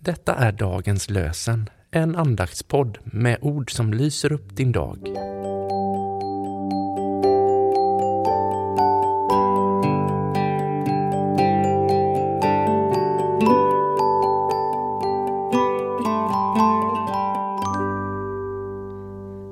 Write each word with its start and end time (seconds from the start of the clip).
Detta 0.00 0.34
är 0.34 0.52
dagens 0.52 1.10
lösen, 1.10 1.70
en 1.90 2.16
andaktspodd 2.16 2.98
med 3.04 3.38
ord 3.40 3.70
som 3.70 3.92
lyser 3.94 4.32
upp 4.32 4.56
din 4.56 4.72
dag. 4.72 4.98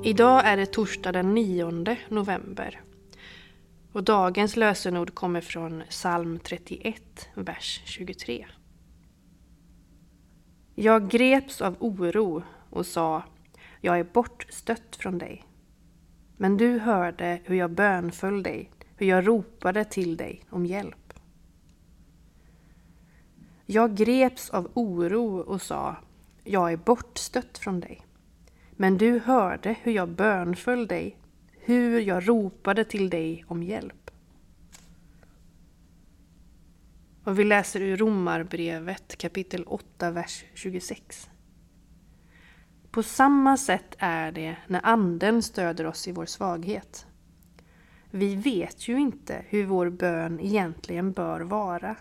Idag 0.04 0.46
är 0.46 0.56
det 0.56 0.66
torsdag 0.66 1.12
den 1.12 1.34
9 1.34 1.96
november. 2.08 2.80
Och 3.92 4.04
dagens 4.04 4.56
lösenord 4.56 5.14
kommer 5.14 5.40
från 5.40 5.82
psalm 5.88 6.38
31, 6.38 7.02
vers 7.34 7.82
23. 7.84 8.46
Jag 10.74 11.08
greps 11.08 11.60
av 11.60 11.76
oro 11.80 12.42
och 12.70 12.86
sa, 12.86 13.22
jag 13.80 13.98
är 13.98 14.04
bortstött 14.04 14.96
från 14.96 15.18
dig. 15.18 15.44
Men 16.36 16.56
du 16.56 16.78
hörde 16.78 17.40
hur 17.44 17.56
jag 17.56 17.70
bönföll 17.70 18.42
dig, 18.42 18.70
hur 18.96 19.06
jag 19.06 19.28
ropade 19.28 19.84
till 19.84 20.16
dig 20.16 20.40
om 20.50 20.66
hjälp. 20.66 21.12
Jag 23.66 23.94
greps 23.94 24.50
av 24.50 24.70
oro 24.74 25.38
och 25.38 25.62
sa, 25.62 25.96
jag 26.44 26.72
är 26.72 26.76
bortstött 26.76 27.58
från 27.58 27.80
dig. 27.80 28.06
Men 28.70 28.98
du 28.98 29.18
hörde 29.18 29.76
hur 29.82 29.92
jag 29.92 30.08
bönföll 30.08 30.86
dig, 30.86 31.16
hur 31.60 32.00
jag 32.00 32.28
ropade 32.28 32.84
till 32.84 33.10
dig 33.10 33.44
om 33.48 33.62
hjälp. 33.62 34.03
Och 37.24 37.38
vi 37.38 37.44
läser 37.44 37.80
ur 37.80 37.96
Romarbrevet 37.96 39.18
kapitel 39.18 39.64
8, 39.66 40.10
vers 40.10 40.44
26. 40.54 41.30
På 42.90 43.02
samma 43.02 43.56
sätt 43.56 43.96
är 43.98 44.32
det 44.32 44.56
när 44.66 44.80
Anden 44.86 45.42
stöder 45.42 45.86
oss 45.86 46.08
i 46.08 46.12
vår 46.12 46.26
svaghet. 46.26 47.06
Vi 48.10 48.34
vet 48.34 48.88
ju 48.88 48.98
inte 48.98 49.44
hur 49.48 49.66
vår 49.66 49.90
bön 49.90 50.40
egentligen 50.40 51.12
bör 51.12 51.40
vara, 51.40 51.96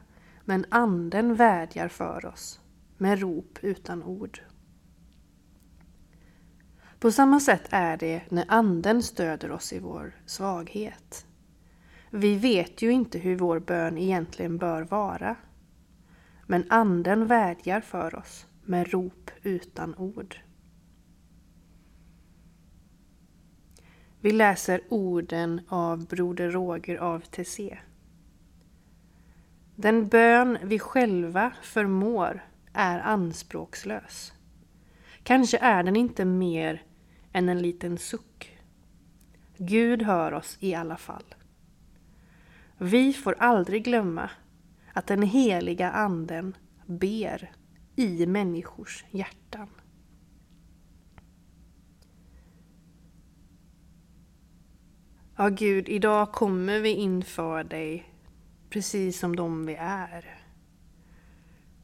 men 0.45 0.65
Anden 0.69 1.35
vädjar 1.35 1.87
för 1.87 2.25
oss 2.25 2.59
med 2.97 3.19
rop 3.19 3.59
utan 3.61 4.03
ord. 4.03 4.39
På 6.99 7.11
samma 7.11 7.39
sätt 7.39 7.67
är 7.69 7.97
det 7.97 8.21
när 8.29 8.45
Anden 8.47 9.03
stöder 9.03 9.51
oss 9.51 9.73
i 9.73 9.79
vår 9.79 10.15
svaghet. 10.25 11.25
Vi 12.15 12.35
vet 12.35 12.81
ju 12.81 12.91
inte 12.91 13.19
hur 13.19 13.35
vår 13.35 13.59
bön 13.59 13.97
egentligen 13.97 14.57
bör 14.57 14.81
vara. 14.81 15.35
Men 16.47 16.65
Anden 16.69 17.27
vädjar 17.27 17.81
för 17.81 18.15
oss 18.15 18.47
med 18.63 18.91
rop 18.91 19.31
utan 19.43 19.95
ord. 19.95 20.39
Vi 24.19 24.31
läser 24.31 24.81
orden 24.89 25.61
av 25.67 26.07
Broder 26.07 26.51
Roger 26.51 26.97
av 26.97 27.19
Tessé. 27.19 27.77
Den 29.75 30.07
bön 30.07 30.57
vi 30.63 30.79
själva 30.79 31.53
förmår 31.61 32.43
är 32.73 32.99
anspråkslös. 32.99 34.33
Kanske 35.23 35.57
är 35.57 35.83
den 35.83 35.95
inte 35.95 36.25
mer 36.25 36.83
än 37.31 37.49
en 37.49 37.61
liten 37.61 37.97
suck. 37.97 38.59
Gud 39.57 40.01
hör 40.01 40.33
oss 40.33 40.57
i 40.59 40.75
alla 40.75 40.97
fall. 40.97 41.35
Vi 42.83 43.13
får 43.13 43.35
aldrig 43.39 43.83
glömma 43.83 44.29
att 44.93 45.07
den 45.07 45.21
heliga 45.21 45.91
anden 45.91 46.57
ber 46.85 47.51
i 47.95 48.25
människors 48.25 49.05
hjärtan. 49.11 49.67
Ja, 55.35 55.49
Gud, 55.49 55.89
idag 55.89 56.31
kommer 56.31 56.79
vi 56.79 56.89
inför 56.89 57.63
dig 57.63 58.13
precis 58.69 59.19
som 59.19 59.35
de 59.35 59.65
vi 59.65 59.75
är. 59.75 60.43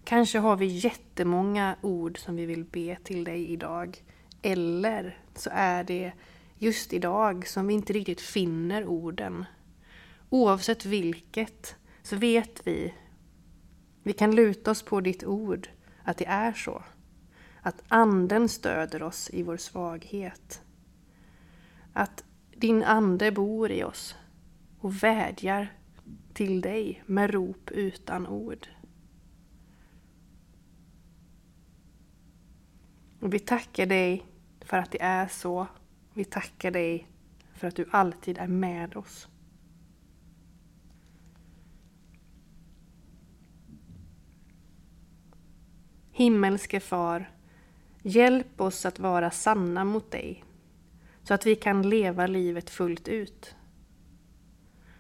Kanske 0.04 0.40
har 0.40 0.58
vi 0.58 0.66
jättemånga 0.66 1.76
ord 1.82 2.20
som 2.20 2.36
vi 2.36 2.46
vill 2.46 2.66
be 2.66 2.98
till 3.04 3.24
dig 3.24 3.52
idag. 3.52 4.04
Eller 4.42 5.18
så 5.36 5.50
är 5.54 5.84
det 5.84 6.14
just 6.58 6.94
idag 6.94 7.48
som 7.48 7.68
vi 7.68 7.74
inte 7.74 7.94
riktigt 7.94 8.22
finner 8.22 8.86
orden. 8.86 9.46
Oavsett 10.30 10.86
vilket 10.86 11.76
så 12.02 12.16
vet 12.16 12.68
vi, 12.68 12.94
vi 14.04 14.14
kan 14.14 14.36
luta 14.36 14.72
oss 14.72 14.84
på 14.84 15.02
ditt 15.02 15.24
ord, 15.24 15.70
att 16.04 16.18
det 16.18 16.26
är 16.26 16.54
så. 16.54 16.84
Att 17.62 17.84
anden 17.88 18.50
stöder 18.50 19.04
oss 19.04 19.30
i 19.34 19.44
vår 19.44 19.58
svaghet. 19.58 20.62
Att 21.94 22.24
din 22.56 22.84
ande 22.84 23.32
bor 23.32 23.72
i 23.72 23.84
oss 23.84 24.16
och 24.80 25.04
vädjar 25.04 25.74
till 26.34 26.62
dig 26.62 27.04
med 27.06 27.32
rop 27.32 27.72
utan 27.72 28.28
ord. 28.28 28.68
Och 33.22 33.34
vi 33.34 33.40
tackar 33.40 33.86
dig 33.86 34.26
för 34.62 34.78
att 34.78 34.92
det 34.92 35.02
är 35.02 35.28
så. 35.28 35.68
Vi 36.14 36.26
tackar 36.26 36.72
dig 36.72 37.08
för 37.54 37.68
att 37.68 37.76
du 37.76 37.90
alltid 37.92 38.38
är 38.38 38.48
med 38.48 38.98
oss. 38.98 39.28
Himmelske 46.20 46.80
Far, 46.80 47.32
hjälp 48.02 48.62
oss 48.62 48.86
att 48.86 49.00
vara 49.00 49.32
sanna 49.32 49.84
mot 49.84 50.12
dig 50.12 50.44
så 51.24 51.34
att 51.34 51.46
vi 51.46 51.56
kan 51.56 51.90
leva 51.90 52.28
livet 52.28 52.70
fullt 52.70 53.08
ut. 53.08 53.56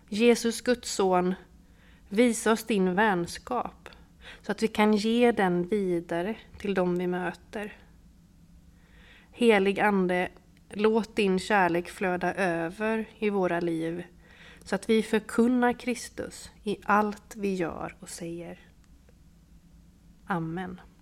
Jesus 0.09 0.62
Guds 0.62 0.91
son, 0.91 1.35
visa 2.09 2.52
oss 2.52 2.63
din 2.63 2.96
vänskap 2.96 3.90
så 4.41 4.52
att 4.52 4.63
vi 4.63 4.68
kan 4.68 4.94
ge 4.94 5.31
den 5.31 5.68
vidare 5.68 6.35
till 6.57 6.74
dem 6.74 6.97
vi 6.97 7.07
möter. 7.07 7.78
Helig 9.31 9.80
Ande, 9.80 10.30
låt 10.69 11.16
din 11.16 11.40
kärlek 11.40 11.90
flöda 11.90 12.34
över 12.34 13.06
i 13.18 13.30
våra 13.30 13.59
liv 13.59 14.03
så 14.63 14.75
att 14.75 14.90
vi 14.90 15.03
förkunnar 15.03 15.74
Kristus 15.74 16.51
i 16.63 16.78
allt 16.84 17.36
vi 17.36 17.56
gör 17.56 17.96
och 18.00 18.09
säger. 18.09 18.59
Amen. 20.25 20.81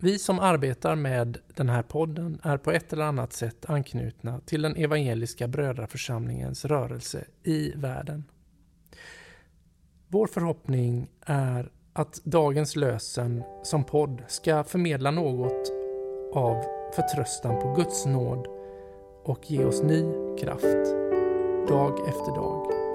Vi 0.00 0.18
som 0.18 0.38
arbetar 0.38 0.96
med 0.96 1.38
den 1.54 1.68
här 1.68 1.82
podden 1.82 2.40
är 2.42 2.56
på 2.56 2.70
ett 2.70 2.92
eller 2.92 3.04
annat 3.04 3.32
sätt 3.32 3.64
anknutna 3.68 4.40
till 4.46 4.62
den 4.62 4.76
evangeliska 4.76 5.48
brödraförsamlingens 5.48 6.64
rörelse 6.64 7.24
i 7.42 7.72
världen. 7.76 8.24
Vår 10.08 10.26
förhoppning 10.26 11.08
är 11.26 11.70
att 11.92 12.20
dagens 12.24 12.76
lösen 12.76 13.42
som 13.62 13.84
podd 13.84 14.22
ska 14.28 14.64
förmedla 14.64 15.10
något 15.10 15.72
av 16.34 16.62
förtröstan 16.94 17.62
på 17.62 17.74
Guds 17.74 18.06
nåd 18.06 18.46
och 19.24 19.50
ge 19.50 19.64
oss 19.64 19.82
ny 19.82 20.02
kraft 20.40 20.94
dag 21.68 22.08
efter 22.08 22.34
dag. 22.34 22.87